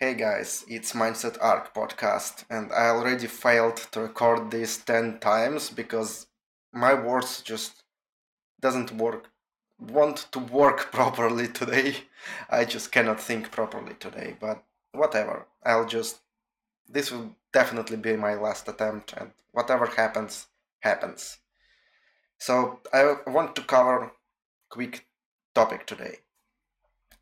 [0.00, 5.70] Hey guys, it's Mindset Ark podcast, and I already failed to record this 10 times
[5.70, 6.26] because
[6.72, 7.84] my words just
[8.60, 9.30] doesn't work
[9.78, 11.94] want to work properly today.
[12.50, 15.46] I just cannot think properly today, but whatever.
[15.64, 16.22] I'll just
[16.88, 20.48] this will definitely be my last attempt and whatever happens
[20.80, 21.38] happens.
[22.38, 24.10] So I want to cover
[24.70, 25.06] quick
[25.54, 26.16] topic today.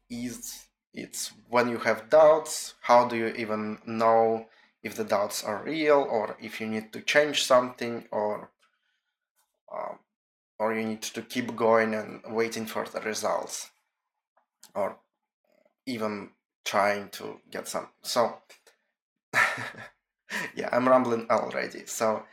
[0.08, 4.46] Is it's when you have doubts, how do you even know
[4.82, 8.50] if the doubts are real or if you need to change something or
[9.72, 9.98] um,
[10.58, 13.70] or you need to keep going and waiting for the results
[14.74, 14.96] or
[15.86, 16.30] even
[16.64, 18.36] trying to get some so
[20.54, 21.86] yeah i'm rambling already.
[21.86, 22.24] So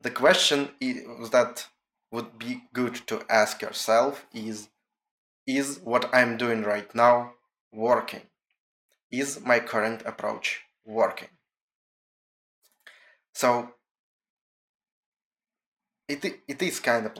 [0.00, 1.66] the question is that
[2.12, 4.68] would be good to ask yourself is
[5.46, 7.32] is what i'm doing right now
[7.72, 8.22] working?
[9.10, 11.28] Is my current approach working?
[13.32, 13.70] So
[16.08, 17.12] it, it is kind of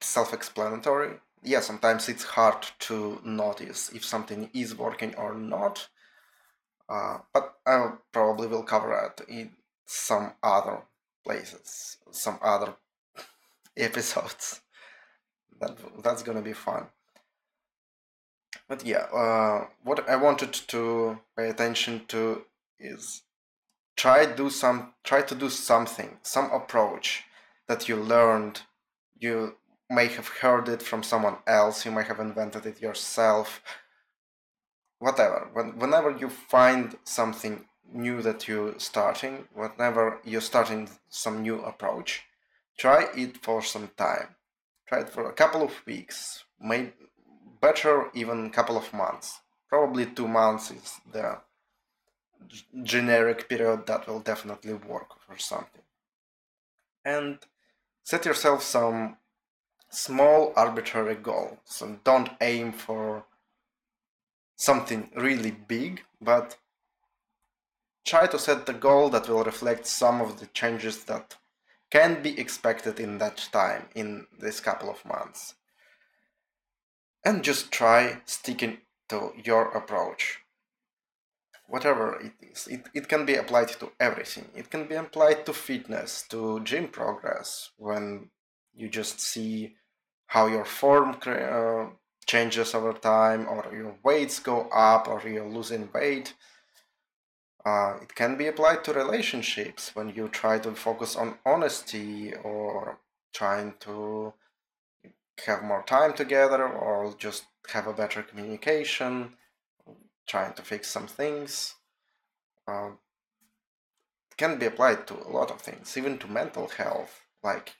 [0.00, 1.18] self-explanatory.
[1.42, 5.88] Yeah, sometimes it's hard to notice if something is working or not.
[6.88, 9.52] Uh, but I probably will cover it in
[9.86, 10.82] some other
[11.24, 12.74] places, some other
[13.76, 14.60] episodes.
[15.60, 16.86] That that's gonna be fun.
[18.68, 22.44] But yeah, uh, what I wanted to pay attention to
[22.78, 23.22] is
[23.96, 27.24] try do some try to do something, some approach
[27.68, 28.62] that you learned.
[29.18, 29.56] You
[29.88, 31.84] may have heard it from someone else.
[31.84, 33.60] You may have invented it yourself.
[34.98, 35.48] Whatever.
[35.52, 42.22] When, whenever you find something new that you're starting, whenever you're starting some new approach,
[42.78, 44.36] try it for some time.
[44.86, 46.92] Try it for a couple of weeks, maybe
[47.60, 49.40] better even a couple of months.
[49.68, 51.38] Probably two months is the
[52.82, 55.82] generic period that will definitely work for something.
[57.04, 57.38] And
[58.02, 59.16] set yourself some
[59.90, 61.58] small arbitrary goal.
[61.64, 63.24] So don't aim for
[64.56, 66.56] something really big, but
[68.04, 71.36] try to set the goal that will reflect some of the changes that
[71.90, 75.54] can be expected in that time, in this couple of months
[77.24, 80.40] and just try sticking to your approach.
[81.66, 84.48] Whatever it is, it, it can be applied to everything.
[84.56, 88.30] It can be applied to fitness, to gym progress, when
[88.74, 89.76] you just see
[90.26, 91.86] how your form uh,
[92.26, 96.34] changes over time, or your weights go up, or you're losing weight.
[97.64, 102.98] Uh, it can be applied to relationships when you try to focus on honesty or
[103.32, 104.32] trying to
[105.46, 109.34] have more time together or just have a better communication,
[110.26, 111.74] trying to fix some things.
[112.66, 112.90] Uh,
[114.36, 117.74] can be applied to a lot of things, even to mental health, like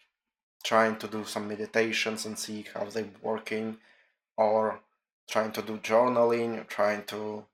[0.63, 3.79] trying to do some meditations and see how they're working,
[4.37, 4.81] or
[5.29, 7.45] trying to do journaling, trying to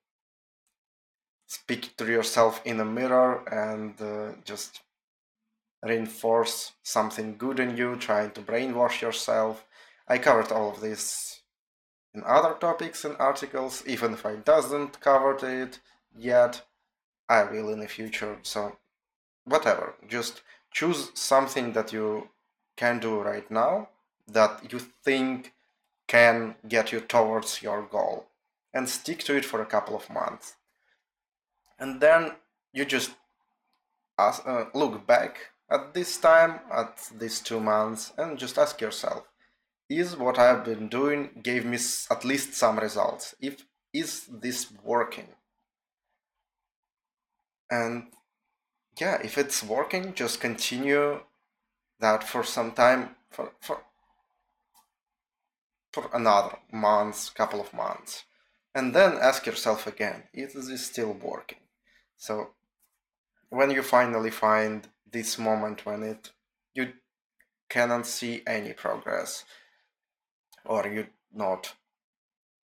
[1.47, 4.81] speak to yourself in a mirror and uh, just
[5.85, 9.65] reinforce something good in you, trying to brainwash yourself,
[10.09, 11.41] I covered all of this
[12.15, 15.81] in other topics and articles, even if I doesn't covered it
[16.17, 16.63] yet,
[17.29, 18.39] I will in the future.
[18.43, 18.77] So
[19.45, 22.29] whatever, just choose something that you
[22.77, 23.89] can do right now
[24.29, 25.53] that you think
[26.07, 28.27] can get you towards your goal
[28.73, 30.57] and stick to it for a couple of months.
[31.79, 32.33] And then
[32.73, 33.13] you just
[34.19, 39.25] ask, uh, look back at this time, at these two months, and just ask yourself
[39.89, 41.79] is what I've been doing gave me
[42.11, 43.35] at least some results.
[43.41, 45.29] If is this working?
[47.71, 48.09] And
[49.01, 51.21] yeah, if it's working, just continue
[52.01, 53.79] that for some time for for
[55.93, 58.25] for another month, couple of months.
[58.75, 61.61] And then ask yourself again, is this still working?
[62.19, 62.51] So
[63.49, 66.31] when you finally find this moment when it
[66.75, 66.93] you
[67.71, 69.45] cannot see any progress,
[70.67, 71.75] or you're not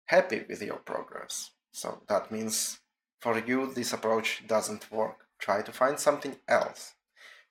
[0.06, 1.51] happy with your progress.
[1.72, 2.80] So that means
[3.19, 5.28] for you this approach doesn't work.
[5.40, 6.94] Try to find something else.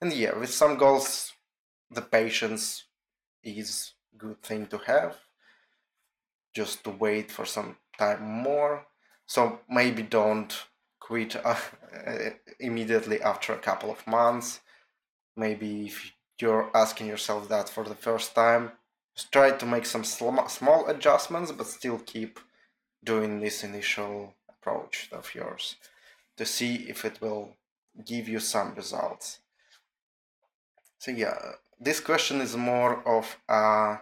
[0.01, 1.33] And yeah, with some goals,
[1.91, 2.85] the patience
[3.43, 5.17] is good thing to have.
[6.55, 8.87] Just to wait for some time more.
[9.27, 10.53] So maybe don't
[11.01, 11.57] quit uh,
[12.61, 14.61] immediately after a couple of months.
[15.37, 18.73] Maybe if you're asking yourself that for the first time,
[19.17, 22.41] just try to make some small adjustments, but still keep
[23.05, 25.77] doing this initial approach of yours.
[26.37, 27.57] to see if it will
[28.05, 29.41] give you some results.
[30.99, 31.37] So yeah,
[31.81, 34.01] this question is more of a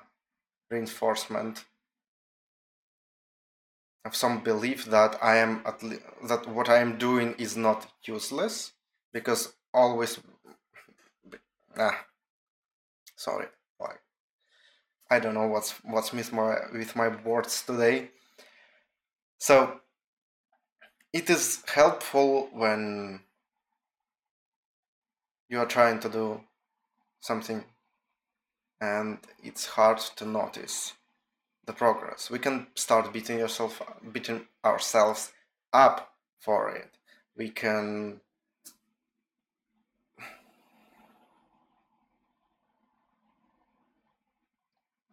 [0.70, 1.64] reinforcement
[4.04, 5.98] of some belief that I am at le-
[6.28, 8.72] that what I am doing is not useless
[9.12, 10.18] because always
[11.76, 12.04] ah
[13.16, 13.46] sorry
[15.10, 18.10] I don't know what's what's with my with my words today
[19.38, 19.80] so
[21.12, 23.20] it is helpful when
[25.48, 26.40] you are trying to do
[27.20, 27.64] something
[28.80, 30.94] and it's hard to notice
[31.66, 32.30] the progress.
[32.30, 35.32] We can start beating yourself beating ourselves
[35.72, 36.90] up for it.
[37.36, 38.20] We can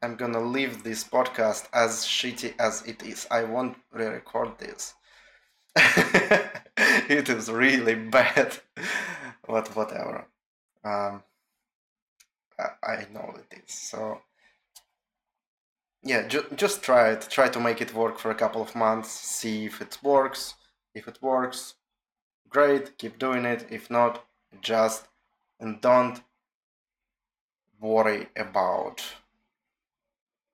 [0.07, 3.27] I'm gonna leave this podcast as shitty as it is.
[3.30, 4.94] I won't re-record this.
[5.75, 8.57] it is really bad.
[9.45, 10.25] but whatever.
[10.86, 11.24] Um,
[12.57, 13.74] I, I know it is.
[13.74, 14.21] So
[16.01, 17.27] yeah, ju- just try it.
[17.30, 19.12] Try to make it work for a couple of months.
[19.12, 20.54] See if it works.
[20.95, 21.74] If it works,
[22.48, 22.98] great.
[22.98, 23.68] Keep doing it.
[23.69, 24.24] If not,
[24.62, 25.09] just
[25.59, 26.21] and don't
[27.81, 29.04] worry about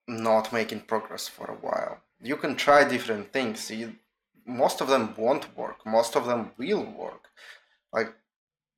[0.08, 2.00] not making progress for a while.
[2.22, 3.70] You can try different things.
[3.70, 3.96] You,
[4.46, 5.86] most of them won't work.
[5.86, 7.30] Most of them will work.
[7.92, 8.14] Like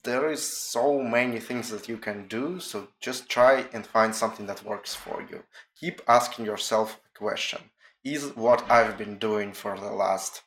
[0.03, 2.59] there is so many things that you can do.
[2.59, 5.43] So just try and find something that works for you.
[5.79, 7.59] Keep asking yourself a question:
[8.03, 10.43] Is what I've been doing for the last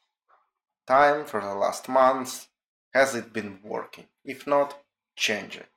[0.86, 2.48] time, for the last months,
[2.94, 4.06] has it been working?
[4.25, 4.78] If not,
[5.16, 5.69] change it.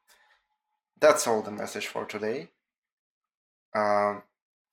[1.00, 2.50] That's all the message for today.
[3.76, 4.24] Um,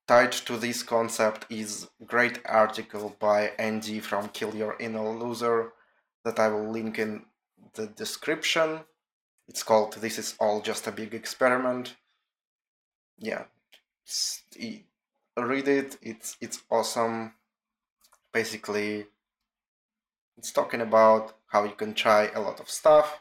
[0.09, 5.75] tied to this concept is great article by Andy from Kill Your Inner Loser
[6.25, 7.27] that I will link in
[7.75, 8.81] the description.
[9.49, 11.95] It's called This is All Just a Big Experiment.
[13.19, 13.45] Yeah,
[15.37, 15.99] read it.
[16.01, 17.35] It's it's awesome.
[18.33, 19.07] Basically,
[20.39, 23.21] it's talking about how you can try a lot of stuff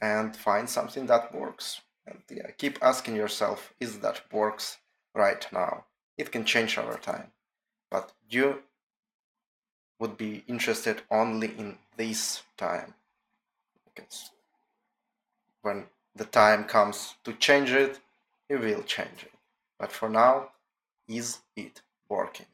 [0.00, 1.80] and find something that works.
[2.06, 4.78] And yeah, keep asking yourself, is that works
[5.18, 5.84] right now?
[6.18, 7.30] it can change over time.
[7.90, 8.62] But you
[9.98, 12.94] would be interested only in this time.
[13.84, 14.30] Because
[15.62, 15.84] when
[16.14, 18.00] the time comes to change it,
[18.48, 19.32] you will change it.
[19.78, 20.50] But for now,
[21.06, 22.46] is it working?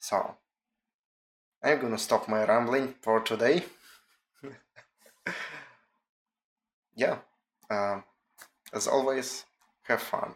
[0.00, 0.36] So,
[1.62, 3.64] I'm gonna stop my rambling for today.
[6.96, 7.18] yeah,
[7.70, 8.02] um,
[8.72, 9.44] as always,
[9.84, 10.34] have fun.